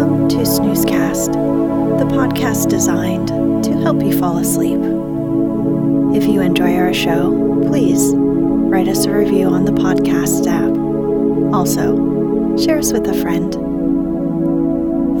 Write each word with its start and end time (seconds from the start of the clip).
Welcome 0.00 0.28
to 0.30 0.38
Snoozecast, 0.38 1.34
the 1.98 2.06
podcast 2.06 2.70
designed 2.70 3.28
to 3.62 3.72
help 3.82 4.02
you 4.02 4.18
fall 4.18 4.38
asleep. 4.38 4.80
If 6.16 6.26
you 6.26 6.40
enjoy 6.40 6.74
our 6.76 6.94
show, 6.94 7.60
please 7.68 8.14
write 8.14 8.88
us 8.88 9.04
a 9.04 9.12
review 9.12 9.48
on 9.48 9.66
the 9.66 9.72
podcast 9.72 10.46
app. 10.46 10.74
Also, 11.54 12.56
share 12.56 12.78
us 12.78 12.94
with 12.94 13.06
a 13.08 13.20
friend. 13.20 13.52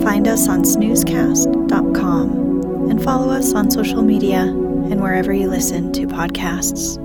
Find 0.02 0.26
us 0.26 0.48
on 0.48 0.62
snoozecast.com 0.62 2.90
and 2.90 3.04
follow 3.04 3.34
us 3.34 3.52
on 3.52 3.70
social 3.70 4.00
media 4.00 4.44
and 4.44 5.02
wherever 5.02 5.34
you 5.34 5.50
listen 5.50 5.92
to 5.92 6.06
podcasts. 6.06 6.96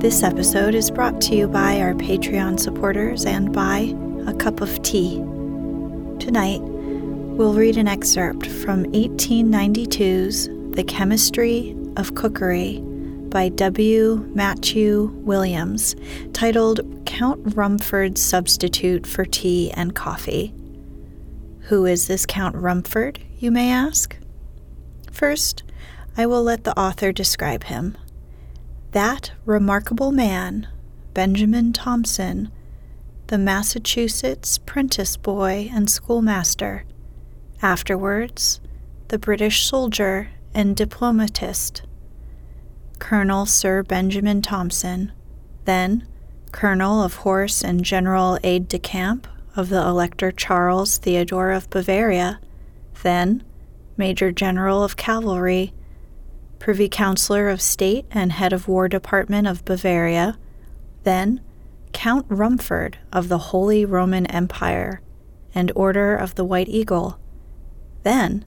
This 0.00 0.24
episode 0.24 0.74
is 0.74 0.90
brought 0.90 1.20
to 1.20 1.36
you 1.36 1.46
by 1.46 1.80
our 1.80 1.94
Patreon 1.94 2.58
supporters 2.58 3.24
and 3.24 3.52
by 3.52 3.94
a 4.26 4.34
cup 4.34 4.60
of 4.60 4.82
tea. 4.82 5.22
Tonight, 6.26 6.60
we'll 6.60 7.54
read 7.54 7.76
an 7.76 7.86
excerpt 7.86 8.48
from 8.48 8.82
1892's 8.86 10.48
The 10.74 10.82
Chemistry 10.82 11.76
of 11.96 12.16
Cookery 12.16 12.80
by 13.28 13.50
W. 13.50 14.28
Mattieu 14.34 15.12
Williams, 15.22 15.94
titled 16.32 16.80
Count 17.06 17.54
Rumford's 17.54 18.20
Substitute 18.20 19.06
for 19.06 19.24
Tea 19.24 19.70
and 19.70 19.94
Coffee. 19.94 20.52
Who 21.68 21.86
is 21.86 22.08
this 22.08 22.26
Count 22.26 22.56
Rumford, 22.56 23.20
you 23.38 23.52
may 23.52 23.70
ask? 23.70 24.16
First, 25.12 25.62
I 26.16 26.26
will 26.26 26.42
let 26.42 26.64
the 26.64 26.76
author 26.76 27.12
describe 27.12 27.62
him. 27.62 27.96
That 28.90 29.30
remarkable 29.44 30.10
man, 30.10 30.66
Benjamin 31.14 31.72
Thompson, 31.72 32.50
the 33.28 33.38
Massachusetts 33.38 34.58
prentice 34.58 35.16
boy 35.16 35.68
and 35.72 35.90
schoolmaster, 35.90 36.84
afterwards, 37.60 38.60
the 39.08 39.18
British 39.18 39.66
soldier 39.66 40.30
and 40.54 40.76
diplomatist, 40.76 41.82
Colonel 43.00 43.44
Sir 43.44 43.82
Benjamin 43.82 44.42
Thompson, 44.42 45.10
then 45.64 46.06
Colonel 46.52 47.02
of 47.02 47.16
Horse 47.16 47.64
and 47.64 47.84
General 47.84 48.38
Aide 48.44 48.68
de 48.68 48.78
Camp 48.78 49.26
of 49.56 49.70
the 49.70 49.82
Elector 49.82 50.30
Charles 50.30 50.98
Theodore 50.98 51.50
of 51.50 51.68
Bavaria, 51.68 52.38
then 53.02 53.42
Major 53.96 54.30
General 54.30 54.84
of 54.84 54.96
Cavalry, 54.96 55.72
Privy 56.60 56.88
Councillor 56.88 57.48
of 57.48 57.60
State 57.60 58.06
and 58.12 58.32
Head 58.32 58.52
of 58.52 58.68
War 58.68 58.88
Department 58.88 59.48
of 59.48 59.64
Bavaria, 59.64 60.38
then 61.02 61.40
Count 61.92 62.26
Rumford 62.28 62.98
of 63.12 63.28
the 63.28 63.38
Holy 63.38 63.84
Roman 63.84 64.26
Empire 64.26 65.00
and 65.54 65.72
Order 65.74 66.16
of 66.16 66.34
the 66.34 66.44
White 66.44 66.68
Eagle, 66.68 67.18
then 68.02 68.44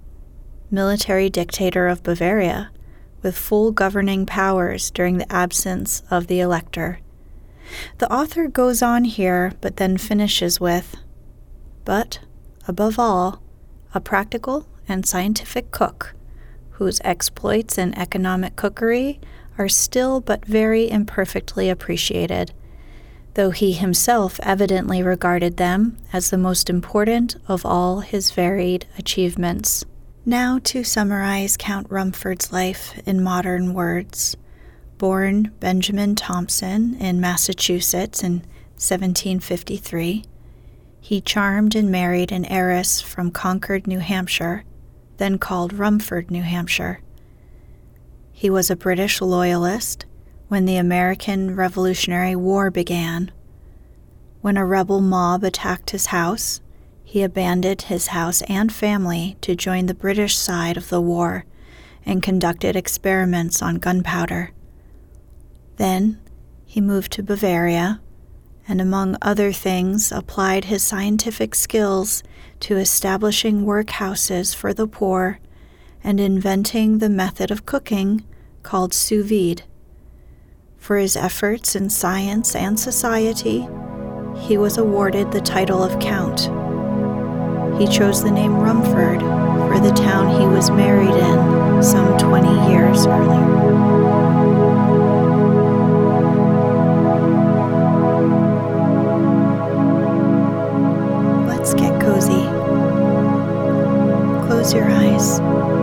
military 0.71 1.29
dictator 1.29 1.87
of 1.87 2.03
Bavaria, 2.03 2.69
with 3.21 3.37
full 3.37 3.71
governing 3.71 4.25
powers 4.25 4.91
during 4.91 5.17
the 5.17 5.31
absence 5.31 6.03
of 6.09 6.27
the 6.27 6.39
elector. 6.39 6.99
The 7.97 8.11
author 8.11 8.47
goes 8.47 8.81
on 8.81 9.03
here, 9.03 9.53
but 9.61 9.77
then 9.77 9.97
finishes 9.97 10.59
with, 10.59 10.95
but, 11.85 12.19
above 12.67 12.99
all, 12.99 13.41
a 13.93 13.99
practical 13.99 14.67
and 14.87 15.05
scientific 15.05 15.71
cook, 15.71 16.15
whose 16.71 17.01
exploits 17.03 17.77
in 17.77 17.97
economic 17.97 18.55
cookery 18.55 19.19
are 19.57 19.67
still 19.67 20.21
but 20.21 20.45
very 20.45 20.89
imperfectly 20.89 21.69
appreciated 21.69 22.53
though 23.35 23.51
he 23.51 23.73
himself 23.73 24.39
evidently 24.43 25.03
regarded 25.03 25.57
them 25.57 25.97
as 26.11 26.29
the 26.29 26.37
most 26.37 26.69
important 26.69 27.35
of 27.47 27.65
all 27.65 28.01
his 28.01 28.31
varied 28.31 28.85
achievements. 28.97 29.85
Now, 30.25 30.59
to 30.65 30.83
summarize 30.83 31.57
Count 31.57 31.87
Rumford's 31.89 32.51
life 32.51 32.99
in 33.05 33.23
modern 33.23 33.73
words. 33.73 34.35
Born 34.97 35.53
Benjamin 35.59 36.15
Thompson 36.15 36.95
in 36.95 37.21
Massachusetts 37.21 38.21
in 38.21 38.39
1753, 38.75 40.25
he 40.99 41.21
charmed 41.21 41.75
and 41.75 41.89
married 41.89 42.31
an 42.31 42.45
heiress 42.45 42.99
from 42.99 43.31
Concord, 43.31 43.87
New 43.87 43.99
Hampshire, 43.99 44.65
then 45.17 45.37
called 45.37 45.73
Rumford, 45.73 46.29
New 46.29 46.43
Hampshire. 46.43 46.99
He 48.31 48.49
was 48.49 48.69
a 48.69 48.75
British 48.75 49.21
loyalist 49.21 50.05
when 50.49 50.65
the 50.65 50.77
American 50.77 51.55
Revolutionary 51.55 52.35
War 52.35 52.71
began. 52.71 53.31
When 54.41 54.57
a 54.57 54.65
rebel 54.65 54.99
mob 54.99 55.43
attacked 55.43 55.91
his 55.91 56.07
house, 56.07 56.59
he 57.03 57.21
abandoned 57.21 57.83
his 57.83 58.07
house 58.07 58.41
and 58.49 58.73
family 58.73 59.37
to 59.41 59.55
join 59.55 59.85
the 59.85 59.93
British 59.93 60.35
side 60.35 60.75
of 60.75 60.89
the 60.89 60.99
war 60.99 61.45
and 62.03 62.23
conducted 62.23 62.75
experiments 62.75 63.61
on 63.61 63.75
gunpowder. 63.75 64.51
Then 65.77 66.19
he 66.65 66.81
moved 66.81 67.11
to 67.13 67.23
Bavaria 67.23 68.01
and, 68.67 68.81
among 68.81 69.17
other 69.21 69.51
things, 69.51 70.11
applied 70.11 70.65
his 70.65 70.83
scientific 70.83 71.53
skills 71.53 72.23
to 72.61 72.77
establishing 72.77 73.65
workhouses 73.65 74.55
for 74.55 74.73
the 74.73 74.87
poor 74.87 75.39
and 76.03 76.19
inventing 76.19 76.97
the 76.97 77.09
method 77.09 77.51
of 77.51 77.67
cooking 77.67 78.23
called 78.63 78.95
sous 78.95 79.27
vide. 79.27 79.63
For 80.79 80.97
his 80.97 81.15
efforts 81.15 81.75
in 81.75 81.89
science 81.89 82.55
and 82.55 82.79
society, 82.79 83.67
he 84.39 84.57
was 84.57 84.77
awarded 84.77 85.31
the 85.31 85.41
title 85.41 85.83
of 85.83 85.99
Count. 85.99 86.39
He 87.79 87.87
chose 87.87 88.23
the 88.23 88.31
name 88.31 88.55
Rumford 88.55 89.21
for 89.21 89.79
the 89.79 89.93
town 89.93 90.39
he 90.41 90.47
was 90.47 90.71
married 90.71 91.09
in 91.09 91.83
some 91.83 92.17
20 92.17 92.71
years 92.71 93.05
earlier. 93.05 93.69
Let's 101.45 101.73
get 101.73 102.01
cozy. 102.01 102.45
Close 104.47 104.73
your 104.73 104.89
eyes. 104.89 105.78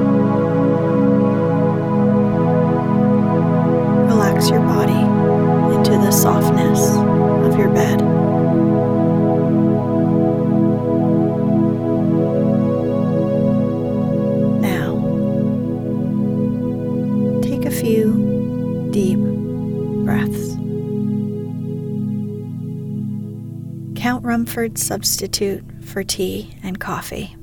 Rumford's 24.47 24.87
substitute 24.87 25.65
for 25.85 26.05
tea 26.05 26.57
and 26.63 26.79
coffee. 26.79 27.37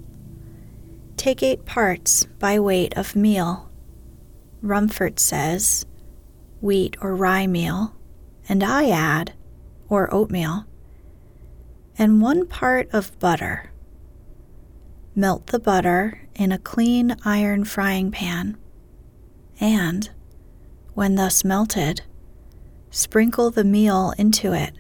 Take 1.18 1.44
eight 1.44 1.66
parts 1.66 2.24
by 2.40 2.60
weight 2.62 2.96
of 2.96 3.14
meal. 3.14 3.70
Rumford 4.62 5.20
says 5.20 5.86
wheat 6.62 6.96
or 7.02 7.14
rye 7.14 7.46
meal, 7.46 7.94
and 8.48 8.64
I 8.64 8.90
add, 8.90 9.34
or 9.90 10.12
oatmeal, 10.14 10.66
and 11.98 12.22
one 12.22 12.48
part 12.48 12.90
of 12.94 13.20
butter. 13.20 13.72
Melt 15.14 15.48
the 15.48 15.60
butter 15.60 16.22
in 16.36 16.54
a 16.54 16.58
clean 16.58 17.18
iron 17.26 17.66
frying 17.66 18.12
pan, 18.12 18.58
and, 19.60 20.10
when 20.94 21.16
thus 21.16 21.44
melted, 21.44 22.02
sprinkle 22.92 23.52
the 23.52 23.66
meal 23.66 24.14
into 24.18 24.54
it. 24.54 24.74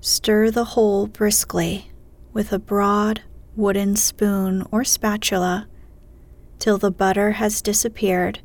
Stir 0.00 0.50
the 0.50 0.64
whole 0.64 1.06
briskly 1.06 1.90
with 2.32 2.52
a 2.52 2.58
broad 2.58 3.22
wooden 3.56 3.96
spoon 3.96 4.64
or 4.70 4.84
spatula 4.84 5.66
till 6.58 6.78
the 6.78 6.90
butter 6.90 7.32
has 7.32 7.60
disappeared 7.60 8.40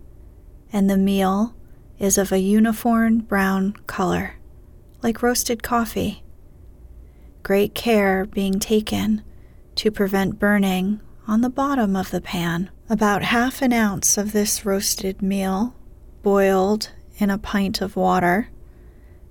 and 0.72 0.90
the 0.90 0.98
meal 0.98 1.54
is 2.00 2.18
of 2.18 2.32
a 2.32 2.40
uniform 2.40 3.20
brown 3.20 3.74
color, 3.86 4.36
like 5.04 5.22
roasted 5.22 5.62
coffee. 5.62 6.24
Great 7.44 7.76
care 7.76 8.26
being 8.26 8.60
taken 8.60 9.22
to 9.76 9.92
prevent 9.92 10.40
burning 10.40 11.00
on 11.28 11.42
the 11.42 11.50
bottom 11.50 11.96
of 11.96 12.10
the 12.12 12.22
pan. 12.22 12.70
About 12.90 13.24
half 13.24 13.62
an 13.62 13.72
ounce 13.72 14.18
of 14.18 14.34
this 14.34 14.66
roasted 14.66 15.22
meal, 15.22 15.76
boiled 16.22 16.92
in 17.18 17.30
a 17.30 17.38
pint 17.38 17.80
of 17.80 17.96
water, 17.96 18.50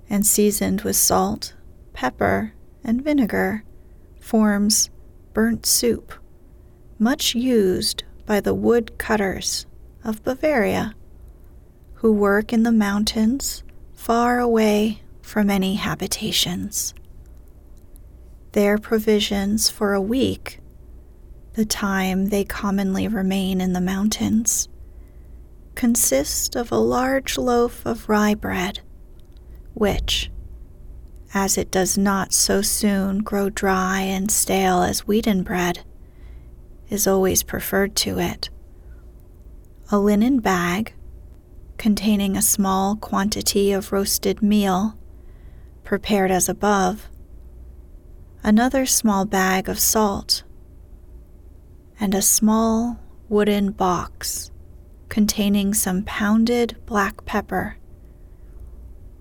and 0.09 0.25
seasoned 0.25 0.81
with 0.81 0.95
salt, 0.95 1.53
pepper, 1.93 2.53
and 2.83 3.03
vinegar, 3.03 3.63
forms 4.19 4.89
burnt 5.33 5.65
soup, 5.65 6.13
much 6.99 7.33
used 7.35 8.03
by 8.25 8.39
the 8.39 8.53
wood 8.53 8.97
cutters 8.97 9.65
of 10.03 10.23
Bavaria, 10.23 10.93
who 11.95 12.11
work 12.11 12.51
in 12.51 12.63
the 12.63 12.71
mountains 12.71 13.63
far 13.93 14.39
away 14.39 15.01
from 15.21 15.49
any 15.49 15.75
habitations. 15.75 16.93
Their 18.51 18.77
provisions 18.77 19.69
for 19.69 19.93
a 19.93 20.01
week, 20.01 20.59
the 21.53 21.65
time 21.65 22.27
they 22.27 22.43
commonly 22.43 23.07
remain 23.07 23.61
in 23.61 23.73
the 23.73 23.81
mountains, 23.81 24.67
consist 25.75 26.55
of 26.55 26.71
a 26.71 26.77
large 26.77 27.37
loaf 27.37 27.85
of 27.85 28.09
rye 28.09 28.35
bread, 28.35 28.81
which, 29.73 30.29
as 31.33 31.57
it 31.57 31.71
does 31.71 31.97
not 31.97 32.31
so 32.33 32.61
soon 32.61 33.19
grow 33.19 33.49
dry 33.49 34.01
and 34.01 34.29
stale 34.29 34.83
as 34.83 35.07
wheaten 35.07 35.41
bread, 35.43 35.83
is 36.89 37.07
always 37.07 37.41
preferred 37.41 37.95
to 37.95 38.19
it. 38.19 38.49
A 39.91 39.97
linen 39.97 40.39
bag 40.39 40.93
containing 41.77 42.37
a 42.37 42.41
small 42.41 42.95
quantity 42.95 43.71
of 43.71 43.91
roasted 43.91 44.41
meal, 44.41 44.97
prepared 45.83 46.31
as 46.31 46.47
above, 46.47 47.09
another 48.43 48.85
small 48.85 49.25
bag 49.25 49.67
of 49.67 49.79
salt, 49.79 50.43
and 51.99 52.13
a 52.13 52.21
small 52.21 52.99
wooden 53.27 53.71
box 53.71 54.51
containing 55.09 55.73
some 55.73 56.03
pounded 56.03 56.77
black 56.85 57.25
pepper, 57.25 57.77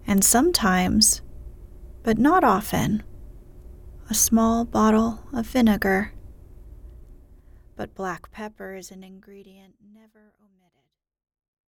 and 0.07 0.23
sometimes, 0.23 1.23
but 2.03 2.19
not 2.19 2.43
often, 2.45 3.03
a 4.11 4.15
small 4.15 4.65
bottle 4.65 5.21
of 5.33 5.47
vinegar. 5.47 6.13
But 7.77 7.95
black 7.95 8.31
pepper 8.33 8.75
is 8.75 8.91
an 8.91 9.03
ingredient 9.05 9.75
never 9.95 10.33
omitted. 10.41 10.72